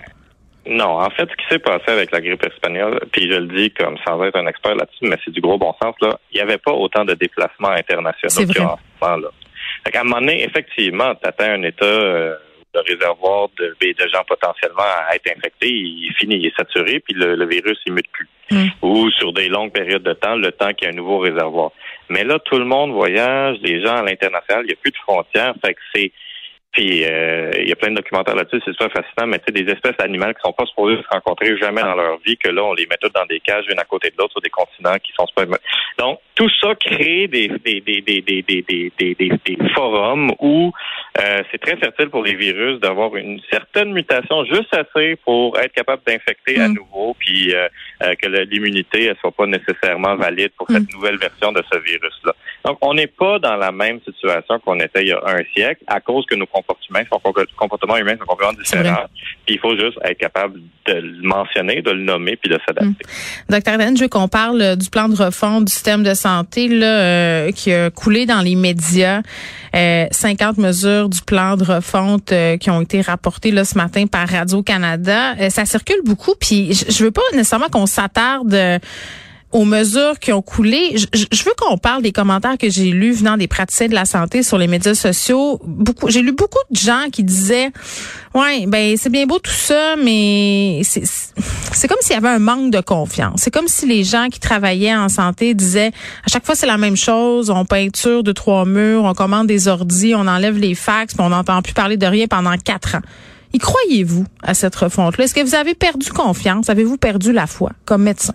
Non, 0.69 0.99
en 1.01 1.11
fait, 1.11 1.29
ce 1.31 1.37
qui 1.37 1.45
s'est 1.49 1.59
passé 1.61 1.85
avec 1.89 2.11
la 2.11 2.21
grippe 2.21 2.45
espagnole, 2.45 2.99
puis 3.13 3.31
je 3.31 3.37
le 3.39 3.47
dis 3.47 3.71
comme 3.71 3.97
sans 4.05 4.21
être 4.25 4.37
un 4.37 4.47
expert 4.49 4.75
là-dessus, 4.75 5.09
mais 5.09 5.17
c'est 5.25 5.31
du 5.31 5.41
gros 5.41 5.59
bon 5.59 5.73
sens, 5.81 5.95
là, 6.01 6.19
il 6.33 6.37
n'y 6.37 6.41
avait 6.43 6.59
pas 6.59 6.73
autant 6.73 7.05
de 7.05 7.15
déplacements 7.15 7.71
internationaux 7.71 8.31
C'est 8.35 8.47
qu'il 8.47 8.57
y 8.57 8.59
a 8.59 8.65
vrai. 8.65 8.73
en 8.73 8.77
ce 8.77 9.05
moment-là. 9.07 9.29
Fait 9.85 9.93
qu'à 9.93 10.01
un 10.01 10.05
moment 10.05 10.21
donné, 10.21 10.43
effectivement, 10.45 11.15
tu 11.15 11.29
atteins 11.29 11.53
un 11.55 11.63
état 11.63 11.85
euh, 11.85 12.35
de 12.77 12.93
réservoir 12.93 13.49
de, 13.59 13.75
de 13.81 14.09
gens 14.09 14.23
potentiellement 14.27 14.85
à 15.09 15.15
être 15.15 15.31
infectés, 15.37 15.71
il 15.71 16.13
finit, 16.19 16.37
il 16.37 16.47
est 16.47 16.57
saturé, 16.57 17.01
puis 17.01 17.15
le, 17.15 17.35
le 17.35 17.47
virus, 17.47 17.79
il 17.87 17.93
mute 17.93 18.11
plus. 18.13 18.29
Mm. 18.51 18.67
Ou 18.83 19.11
sur 19.11 19.33
des 19.33 19.49
longues 19.49 19.73
périodes 19.73 20.03
de 20.03 20.13
temps, 20.13 20.37
le 20.37 20.53
temps 20.53 20.73
qu'il 20.73 20.87
y 20.87 20.91
a 20.91 20.93
un 20.93 20.97
nouveau 20.97 21.19
réservoir. 21.19 21.73
Mais 22.09 22.23
là, 22.23 22.39
tout 22.39 22.59
le 22.59 22.65
monde 22.65 22.93
voyage, 22.93 23.57
les 23.63 23.83
gens 23.85 23.97
à 23.97 24.03
l'international, 24.03 24.65
il 24.65 24.69
n'y 24.69 24.73
a 24.73 24.77
plus 24.81 24.93
de 24.93 24.97
frontières. 24.99 25.55
Fait 25.65 25.75
que 25.75 25.81
c'est 25.95 26.13
puis 26.73 27.05
euh, 27.05 27.51
il 27.59 27.69
y 27.69 27.73
a 27.73 27.77
plein 27.77 27.91
de 27.91 27.97
documentaires 27.97 28.35
là-dessus, 28.35 28.61
c'est 28.65 28.73
super 28.73 28.93
fascinant, 28.93 29.27
mais 29.27 29.39
tu 29.39 29.47
sais, 29.47 29.65
des 29.65 29.73
espèces 29.73 29.97
d'animaux 29.99 30.27
qui 30.27 30.41
sont 30.45 30.53
pas 30.53 30.67
supposées 30.67 30.97
se 30.97 31.09
rencontrer 31.11 31.57
jamais 31.57 31.81
dans 31.83 31.95
leur 31.95 32.19
vie, 32.19 32.37
que 32.37 32.49
là, 32.49 32.65
on 32.65 32.75
les 32.75 32.87
met 32.87 32.97
toutes 33.01 33.15
dans 33.15 33.25
des 33.25 33.41
cages 33.41 33.65
une 33.71 33.79
à 33.79 33.85
côté 33.85 34.11
de 34.11 34.15
l'autre 34.19 34.33
sur 34.33 34.43
des 34.43 34.51
continents 34.51 34.97
qui 35.03 35.13
sont 35.19 35.27
super. 35.27 35.47
Donc, 35.99 36.21
tout 36.35 36.51
ça 36.61 36.75
crée 36.75 37.29
des, 37.29 37.49
des, 37.49 37.81
des, 37.81 38.03
des, 38.03 38.21
des, 38.21 38.43
des, 38.43 38.93
des, 38.99 39.15
des 39.15 39.59
forums 39.75 40.33
où 40.39 40.71
euh, 41.19 41.43
c'est 41.51 41.59
très 41.59 41.77
fertile 41.77 42.11
pour 42.11 42.23
les 42.23 42.35
virus 42.35 42.79
d'avoir 42.81 43.17
une 43.17 43.41
certaine 43.51 43.93
mutation 43.93 44.45
juste 44.45 44.75
assez 44.75 45.17
pour 45.25 45.59
être 45.59 45.73
capable 45.73 46.03
d'infecter 46.07 46.61
à 46.61 46.69
mm. 46.69 46.75
nouveau, 46.75 47.17
puis 47.19 47.55
euh, 47.55 47.69
euh 48.03 48.15
que 48.17 48.29
l'immunité 48.29 49.09
ne 49.09 49.15
soit 49.15 49.33
pas 49.33 49.47
nécessairement 49.47 50.17
valide 50.17 50.51
pour 50.59 50.67
cette 50.71 50.83
mm. 50.83 50.95
nouvelle 50.95 51.17
version 51.17 51.53
de 51.53 51.63
ce 51.73 51.79
virus-là. 51.79 52.35
Donc, 52.67 52.79
on 52.81 52.95
n'est 52.95 53.07
pas 53.07 53.39
dans 53.39 53.55
la 53.55 53.71
même 53.71 54.01
situation 54.05 54.59
qu'on 54.59 54.81
était 54.81 55.03
il 55.03 55.09
y 55.09 55.13
a 55.13 55.21
un 55.25 55.43
siècle 55.55 55.85
à 55.87 56.01
cause 56.01 56.27
que 56.27 56.35
nos 56.35 56.47
comportements 56.47 56.99
sont, 57.09 57.21
comportements 57.57 57.97
humains 57.97 58.17
sont 58.19 58.27
complètement 58.27 58.59
différents. 58.59 59.05
Puis 59.47 59.55
il 59.55 59.61
faut 59.61 59.79
juste 59.79 59.97
être 60.03 60.19
capable 60.19 60.59
de 60.87 60.95
le 60.95 61.23
mentionner, 61.23 61.81
de 61.81 61.93
le 61.93 62.03
nommer, 62.03 62.35
puis 62.37 62.51
de 62.51 62.59
s'adapter. 62.67 62.89
Mmh. 62.89 63.53
Docteur 63.53 63.75
je 63.97 64.03
veux 64.03 64.09
qu'on 64.09 64.27
parle 64.27 64.77
du 64.77 64.91
plan 64.91 65.09
de 65.09 65.15
refonte 65.15 65.67
du 65.67 65.73
système 65.73 66.03
de 66.03 66.15
santé 66.15 66.67
là, 66.67 66.87
euh, 66.87 67.53
qui 67.53 67.73
a 67.73 67.91
coulé 67.91 68.27
dans 68.27 68.41
les 68.41 68.57
médias. 68.57 69.23
Euh, 69.77 70.07
50 70.11 70.59
mesures 70.59 71.09
du 71.09 71.21
plan 71.21 71.57
de 71.57 71.65
refonte 71.65 72.33
euh, 72.33 72.57
qui 72.57 72.71
ont 72.71 72.81
été 72.81 73.01
rapportées 73.01 73.51
là, 73.51 73.65
ce 73.65 73.77
matin 73.77 74.07
par 74.07 74.27
Radio-Canada. 74.27 75.35
Euh, 75.39 75.51
ça 75.51 75.67
circule 75.67 76.01
beaucoup, 76.05 76.35
puis 76.35 76.73
je, 76.73 76.91
je 76.91 77.05
veux 77.05 77.11
pas 77.11 77.21
nécessairement 77.33 77.69
qu'on 77.69 77.87
s'attarde 77.87 78.81
aux 79.53 79.65
mesures 79.65 80.19
qui 80.19 80.33
ont 80.33 80.43
coulé. 80.43 80.97
Je, 80.97 81.45
veux 81.45 81.53
qu'on 81.57 81.79
parle 81.79 82.03
des 82.03 82.13
commentaires 82.13 82.59
que 82.59 82.69
j'ai 82.69 82.91
lus 82.91 83.13
venant 83.13 83.37
des 83.37 83.47
praticiens 83.47 83.89
de 83.89 83.95
la 83.95 84.05
santé 84.05 84.43
sur 84.43 84.59
les 84.59 84.67
médias 84.67 84.95
sociaux. 84.95 85.61
Beaucoup, 85.65 86.11
j'ai 86.11 86.21
lu 86.21 86.33
beaucoup 86.33 86.59
de 86.71 86.77
gens 86.77 87.07
qui 87.13 87.23
disaient, 87.23 87.71
ouais, 88.35 88.67
ben 88.67 88.97
c'est 88.97 89.09
bien 89.09 89.27
beau 89.27 89.39
tout 89.39 89.51
ça, 89.51 89.95
mais 89.97 90.83
c'est 90.85 91.89
comme 91.89 91.99
s'il 92.01 92.15
y 92.15 92.19
avait 92.19 92.29
un 92.29 92.41
manque 92.41 92.73
de 92.73 92.81
confiance. 92.81 93.41
C'est 93.43 93.53
comme 93.53 93.69
si 93.69 93.87
les 93.87 94.05
gens 94.05 94.29
qui 94.31 94.41
travaillaient 94.41 94.97
en 94.97 95.09
santé 95.09 95.55
disaient, 95.55 95.93
à 96.25 96.29
chaque 96.29 96.45
fois 96.45 96.55
c'est 96.55 96.67
la 96.67 96.79
même 96.79 96.97
chose, 96.97 97.49
on 97.49 97.65
peinture 97.65 98.25
de 98.25 98.33
trois 98.33 98.65
murs, 98.65 99.05
on 99.05 99.15
commande 99.15 99.47
des 99.47 99.69
ordis, 99.69 100.15
on 100.15 100.27
enlève 100.27 100.59
les 100.59 100.75
fax, 100.75 101.15
puis 101.15 101.25
on 101.25 101.31
n'entend 101.31 101.63
plus 101.63 101.73
parler 101.73 101.97
de 101.97 102.07
rien 102.07 102.27
pendant 102.27 102.57
quatre 102.59 102.97
ans. 102.97 103.03
Y 103.53 103.59
croyez-vous 103.59 104.25
à 104.43 104.55
cette 104.55 104.75
refonte-là? 104.75 105.25
Est-ce 105.25 105.35
que 105.35 105.41
vous 105.41 105.55
avez 105.55 105.75
perdu 105.75 106.11
confiance? 106.11 106.69
Avez-vous 106.69 106.99
perdu 106.99 107.33
la 107.33 107.47
foi 107.47 107.71
comme 107.85 108.03
médecin? 108.03 108.35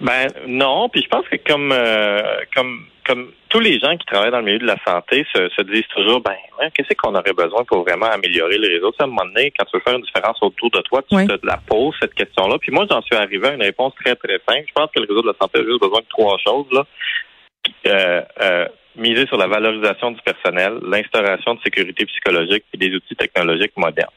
Ben 0.00 0.28
non, 0.46 0.88
puis 0.90 1.02
je 1.02 1.08
pense 1.08 1.26
que 1.28 1.36
comme 1.36 1.72
euh, 1.72 2.40
comme 2.54 2.86
comme 3.06 3.32
tous 3.48 3.60
les 3.60 3.78
gens 3.78 3.96
qui 3.96 4.04
travaillent 4.04 4.32
dans 4.32 4.40
le 4.40 4.44
milieu 4.44 4.58
de 4.58 4.66
la 4.66 4.76
santé 4.84 5.24
se, 5.32 5.48
se 5.48 5.62
disent 5.62 5.86
toujours, 5.94 6.20
ben 6.20 6.34
qu'est-ce 6.74 6.94
qu'on 6.94 7.14
aurait 7.14 7.32
besoin 7.32 7.64
pour 7.64 7.82
vraiment 7.82 8.06
améliorer 8.06 8.58
le 8.58 8.68
réseau? 8.68 8.92
Ça, 8.98 9.04
à 9.04 9.06
un 9.06 9.10
moment 9.10 9.24
donné, 9.24 9.52
quand 9.56 9.64
tu 9.64 9.76
veux 9.76 9.82
faire 9.82 9.94
une 9.94 10.02
différence 10.02 10.36
autour 10.42 10.70
de 10.70 10.80
toi, 10.80 11.02
tu 11.08 11.26
te 11.26 11.46
la 11.46 11.58
poses 11.66 11.94
cette 12.00 12.14
question-là. 12.14 12.58
Puis 12.58 12.72
moi, 12.72 12.84
j'en 12.90 13.00
suis 13.02 13.14
arrivé 13.14 13.48
à 13.48 13.54
une 13.54 13.62
réponse 13.62 13.94
très 14.04 14.16
très 14.16 14.38
simple. 14.46 14.64
Je 14.68 14.72
pense 14.74 14.90
que 14.94 15.00
le 15.00 15.06
réseau 15.08 15.22
de 15.22 15.28
la 15.28 15.34
santé 15.40 15.60
a 15.60 15.62
juste 15.62 15.80
besoin 15.80 16.00
de 16.00 16.08
trois 16.08 16.36
choses 16.38 16.66
là. 16.72 16.84
Euh, 17.86 18.22
euh, 18.42 18.68
miser 18.96 19.26
sur 19.26 19.36
la 19.36 19.46
valorisation 19.46 20.10
du 20.10 20.20
personnel, 20.22 20.78
l'instauration 20.82 21.54
de 21.54 21.60
sécurité 21.62 22.06
psychologique 22.06 22.64
et 22.72 22.76
des 22.76 22.94
outils 22.94 23.16
technologiques 23.16 23.76
modernes. 23.76 24.10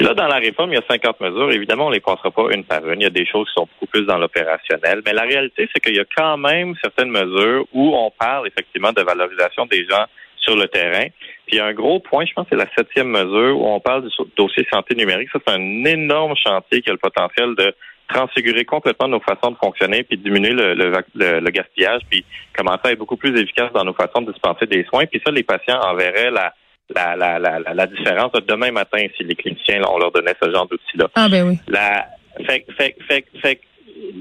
Là, 0.00 0.14
dans 0.14 0.28
la 0.28 0.36
réforme, 0.36 0.72
il 0.72 0.76
y 0.76 0.78
a 0.78 0.82
50 0.88 1.20
mesures. 1.20 1.52
Évidemment, 1.52 1.86
on 1.86 1.90
les 1.90 2.00
passera 2.00 2.30
pas 2.30 2.46
une 2.52 2.64
par 2.64 2.86
une. 2.88 3.00
Il 3.00 3.04
y 3.04 3.06
a 3.06 3.10
des 3.10 3.26
choses 3.26 3.46
qui 3.48 3.54
sont 3.54 3.68
beaucoup 3.74 3.86
plus 3.86 4.06
dans 4.06 4.16
l'opérationnel. 4.16 5.02
Mais 5.04 5.12
la 5.12 5.22
réalité, 5.22 5.68
c'est 5.72 5.80
qu'il 5.80 5.94
y 5.94 6.00
a 6.00 6.06
quand 6.16 6.38
même 6.38 6.74
certaines 6.82 7.10
mesures 7.10 7.66
où 7.74 7.94
on 7.94 8.10
parle 8.10 8.46
effectivement 8.46 8.92
de 8.92 9.02
valorisation 9.02 9.66
des 9.66 9.86
gens 9.86 10.06
sur 10.36 10.56
le 10.56 10.68
terrain. 10.68 11.06
Puis 11.46 11.56
il 11.56 11.56
y 11.56 11.60
a 11.60 11.66
un 11.66 11.74
gros 11.74 12.00
point, 12.00 12.24
je 12.24 12.32
pense, 12.32 12.46
c'est 12.48 12.56
la 12.56 12.66
septième 12.74 13.08
mesure 13.08 13.60
où 13.60 13.66
on 13.66 13.80
parle 13.80 14.08
du 14.08 14.10
dossier 14.38 14.66
santé 14.72 14.94
numérique. 14.94 15.28
Ça, 15.32 15.38
c'est 15.46 15.52
un 15.52 15.84
énorme 15.84 16.34
chantier 16.34 16.80
qui 16.80 16.88
a 16.88 16.92
le 16.92 16.98
potentiel 16.98 17.54
de 17.56 17.74
transfigurer 18.08 18.64
complètement 18.64 19.06
nos 19.06 19.20
façons 19.20 19.50
de 19.50 19.56
fonctionner, 19.62 20.02
puis 20.02 20.16
diminuer 20.16 20.52
le, 20.52 20.74
le, 20.74 21.50
gaspillage, 21.50 22.00
puis 22.10 22.24
commencer 22.56 22.80
à 22.84 22.92
être 22.92 22.98
beaucoup 22.98 23.16
plus 23.16 23.38
efficace 23.38 23.70
dans 23.72 23.84
nos 23.84 23.92
façons 23.92 24.22
de 24.22 24.32
dispenser 24.32 24.66
des 24.66 24.84
soins. 24.84 25.04
Puis 25.06 25.20
ça, 25.24 25.30
les 25.30 25.44
patients 25.44 25.78
en 25.80 25.94
verraient 25.94 26.30
la, 26.30 26.52
la, 26.94 27.16
la, 27.16 27.38
la, 27.38 27.74
la 27.74 27.86
différence 27.86 28.32
demain 28.46 28.70
matin 28.70 29.04
si 29.16 29.24
les 29.24 29.34
cliniciens, 29.34 29.82
on 29.88 29.98
leur 29.98 30.12
donnait 30.12 30.34
ce 30.42 30.50
genre 30.50 30.66
d'outils-là. 30.66 31.08
Ah 31.14 31.28
ben 31.28 31.48
oui. 31.48 31.58
La, 31.68 32.06
fait, 32.46 32.66
fait, 32.76 32.96
fait, 33.08 33.24
fait, 33.40 33.60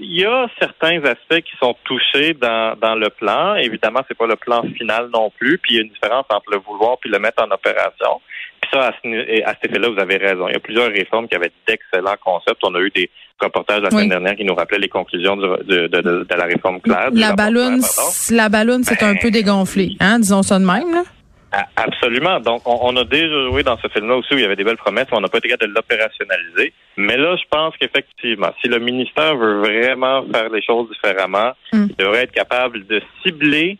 il 0.01 0.19
y 0.19 0.25
a 0.25 0.47
certains 0.59 1.03
aspects 1.05 1.41
qui 1.41 1.55
sont 1.59 1.75
touchés 1.83 2.33
dans, 2.33 2.75
dans 2.79 2.95
le 2.95 3.09
plan. 3.09 3.55
Évidemment, 3.55 4.01
c'est 4.07 4.17
pas 4.17 4.27
le 4.27 4.35
plan 4.35 4.63
final 4.77 5.09
non 5.13 5.31
plus. 5.38 5.57
Puis 5.57 5.73
il 5.73 5.77
y 5.77 5.79
a 5.79 5.83
une 5.83 5.91
différence 5.91 6.25
entre 6.29 6.51
le 6.51 6.57
vouloir 6.57 6.97
puis 6.99 7.09
le 7.09 7.19
mettre 7.19 7.43
en 7.43 7.51
opération. 7.51 8.21
Puis 8.61 8.71
ça, 8.73 8.88
à, 8.88 8.89
à 8.89 9.53
cet 9.53 9.65
effet-là, 9.65 9.89
vous 9.89 9.99
avez 9.99 10.17
raison. 10.17 10.47
Il 10.47 10.53
y 10.53 10.57
a 10.57 10.59
plusieurs 10.59 10.91
réformes 10.91 11.27
qui 11.27 11.35
avaient 11.35 11.51
d'excellents 11.67 12.17
concepts. 12.23 12.59
On 12.63 12.75
a 12.75 12.79
eu 12.79 12.89
des 12.89 13.09
reportages 13.39 13.81
la 13.81 13.89
semaine 13.89 14.09
dernière 14.09 14.35
qui 14.35 14.43
nous 14.43 14.55
rappelaient 14.55 14.79
les 14.79 14.89
conclusions 14.89 15.38
de, 15.38 15.63
de, 15.63 15.88
de, 15.88 16.35
la 16.35 16.45
réforme 16.45 16.81
claire. 16.81 17.09
La 17.13 17.33
ballonne, 17.33 17.81
la 18.31 18.49
ballonne, 18.49 18.83
c'est 18.83 19.01
un 19.01 19.13
ben, 19.13 19.19
peu 19.21 19.31
dégonflé, 19.31 19.95
hein, 20.01 20.19
disons 20.19 20.43
ça 20.43 20.59
de 20.59 20.65
même. 20.65 20.93
Là. 20.93 21.03
Absolument. 21.75 22.39
Donc, 22.39 22.62
on, 22.65 22.96
a 22.96 23.03
déjà 23.03 23.44
joué 23.46 23.63
dans 23.63 23.77
ce 23.77 23.88
film-là 23.88 24.18
aussi 24.18 24.34
où 24.34 24.38
il 24.38 24.41
y 24.41 24.46
avait 24.46 24.56
des 24.56 24.63
belles 24.63 24.77
promesses, 24.77 25.08
mais 25.12 25.18
on 25.18 25.22
n'a 25.22 25.29
pas 25.29 25.39
été 25.39 25.50
capable 25.50 25.72
de 25.72 25.75
l'opérationnaliser. 25.75 26.74
Mais 26.98 27.18
là, 27.18 27.36
je 27.38 27.44
pense 27.50 27.75
qu'effectivement, 27.77 28.51
si 28.62 28.68
le 28.68 28.79
ministère 28.79 29.36
veut 29.36 29.60
vraiment 29.60 30.24
faire 30.32 30.50
les 30.50 30.62
choses 30.62 30.89
différemment, 30.89 31.51
mm. 31.74 31.88
il 31.89 31.96
devrait 31.96 32.24
être 32.24 32.32
capable 32.32 32.86
de 32.86 33.01
cibler 33.24 33.77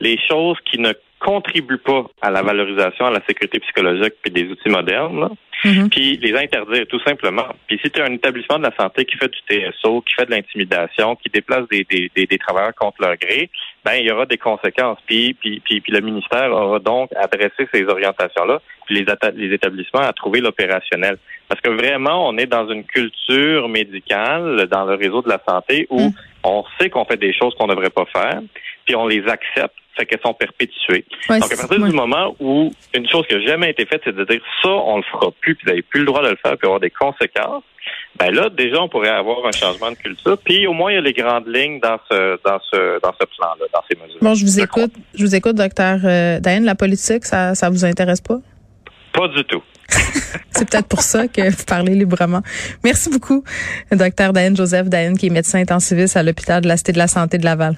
les 0.00 0.18
choses 0.28 0.58
qui 0.70 0.78
ne 0.78 0.92
contribuent 1.18 1.78
pas 1.78 2.04
à 2.20 2.30
la 2.30 2.42
valorisation, 2.42 3.06
à 3.06 3.10
la 3.10 3.22
sécurité 3.26 3.58
psychologique 3.60 4.14
puis 4.22 4.30
des 4.30 4.48
outils 4.48 4.68
modernes, 4.68 5.30
mm-hmm. 5.64 5.88
puis 5.88 6.16
les 6.18 6.36
interdire 6.36 6.86
tout 6.88 7.00
simplement. 7.00 7.46
Puis 7.66 7.80
si 7.82 7.90
tu 7.90 8.00
es 8.00 8.02
un 8.02 8.12
établissement 8.12 8.58
de 8.58 8.64
la 8.64 8.74
santé 8.78 9.04
qui 9.04 9.16
fait 9.16 9.28
du 9.28 9.38
TSO, 9.48 10.02
qui 10.02 10.14
fait 10.14 10.26
de 10.26 10.32
l'intimidation, 10.32 11.16
qui 11.16 11.30
déplace 11.30 11.66
des, 11.68 11.84
des, 11.84 12.10
des, 12.14 12.26
des 12.26 12.38
travailleurs 12.38 12.74
contre 12.74 13.00
leur 13.00 13.16
gré, 13.16 13.50
ben 13.84 13.94
il 13.94 14.06
y 14.06 14.10
aura 14.10 14.26
des 14.26 14.36
conséquences. 14.36 14.98
Puis, 15.06 15.34
puis, 15.34 15.60
puis, 15.64 15.82
le 15.88 16.00
ministère 16.00 16.50
aura 16.50 16.78
donc 16.80 17.10
adressé 17.16 17.68
ces 17.72 17.84
orientations-là, 17.84 18.60
puis 18.86 18.96
les, 18.96 19.06
les 19.36 19.54
établissements 19.54 20.00
à 20.00 20.12
trouver 20.12 20.40
l'opérationnel. 20.40 21.16
Parce 21.48 21.60
que 21.60 21.70
vraiment, 21.70 22.28
on 22.28 22.36
est 22.36 22.46
dans 22.46 22.68
une 22.68 22.84
culture 22.84 23.68
médicale 23.68 24.66
dans 24.70 24.84
le 24.84 24.94
réseau 24.94 25.22
de 25.22 25.28
la 25.28 25.40
santé 25.48 25.86
où 25.90 26.00
mm. 26.00 26.12
on 26.44 26.64
sait 26.78 26.90
qu'on 26.90 27.04
fait 27.04 27.16
des 27.16 27.32
choses 27.32 27.54
qu'on 27.54 27.68
ne 27.68 27.74
devrait 27.74 27.90
pas 27.90 28.06
faire, 28.06 28.40
puis 28.86 28.94
on 28.96 29.06
les 29.06 29.26
accepte, 29.26 29.74
fait 29.96 30.06
qu'elles 30.06 30.20
sont 30.24 30.34
perpétuées. 30.34 31.04
Donc 31.28 31.52
à 31.52 31.56
partir 31.56 31.84
du 31.84 31.92
moment 31.92 32.34
où 32.40 32.72
une 32.94 33.08
chose 33.08 33.26
qui 33.26 33.34
n'a 33.34 33.46
jamais 33.46 33.70
été 33.70 33.84
faite, 33.84 34.02
c'est 34.04 34.14
de 34.14 34.24
dire 34.24 34.40
ça, 34.62 34.70
on 34.70 34.98
le 34.98 35.02
fera 35.02 35.30
plus, 35.40 35.54
puis 35.54 35.64
vous 35.64 35.70
n'avez 35.70 35.82
plus 35.82 36.00
le 36.00 36.06
droit 36.06 36.22
de 36.22 36.30
le 36.30 36.36
faire, 36.36 36.56
puis 36.56 36.66
avoir 36.66 36.80
des 36.80 36.90
conséquences 36.90 37.64
ben 38.18 38.34
là, 38.34 38.48
déjà, 38.48 38.80
on 38.80 38.88
pourrait 38.88 39.10
avoir 39.10 39.46
un 39.46 39.52
changement 39.52 39.90
de 39.90 39.96
culture. 39.96 40.38
Puis 40.38 40.66
au 40.66 40.72
moins, 40.72 40.90
il 40.90 40.94
y 40.94 40.98
a 40.98 41.00
les 41.02 41.12
grandes 41.12 41.46
lignes 41.46 41.80
dans 41.80 41.98
ce 42.10 42.38
dans 42.44 42.58
ce 42.72 43.00
dans 43.02 43.12
ce 43.12 43.26
plan-là, 43.36 43.66
dans 43.72 43.82
ces 43.90 43.96
mesures. 43.96 44.18
Bon, 44.22 44.34
je 44.34 44.44
vous 44.44 44.60
écoute. 44.60 44.92
Je 45.14 45.22
vous 45.22 45.34
écoute, 45.34 45.56
docteur 45.56 45.98
euh, 46.04 46.40
Diane. 46.40 46.64
La 46.64 46.74
politique, 46.74 47.24
ça 47.24 47.54
ça 47.54 47.68
vous 47.68 47.84
intéresse 47.84 48.20
pas? 48.20 48.38
Pas 49.12 49.28
du 49.28 49.44
tout. 49.44 49.62
C'est 50.50 50.68
peut-être 50.70 50.88
pour 50.88 51.02
ça 51.02 51.28
que 51.28 51.50
vous 51.50 51.64
parlez 51.64 51.94
librement. 51.94 52.40
Merci 52.82 53.10
beaucoup, 53.10 53.44
docteur 53.92 54.32
Diane 54.32 54.56
Joseph 54.56 54.88
Diane, 54.88 55.16
qui 55.16 55.26
est 55.26 55.30
médecin 55.30 55.58
intensiviste 55.58 56.16
à 56.16 56.22
l'hôpital 56.22 56.62
de 56.62 56.68
la 56.68 56.78
Cité 56.78 56.92
de 56.92 56.98
la 56.98 57.08
Santé 57.08 57.36
de 57.36 57.44
Laval. 57.44 57.76